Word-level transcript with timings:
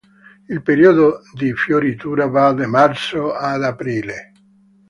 Il 0.47 0.63
periodo 0.63 1.21
di 1.31 1.53
fioritura 1.53 2.25
va 2.25 2.51
da 2.53 2.65
marzo 2.65 3.35
ad 3.35 3.63
aprile. 3.63 4.31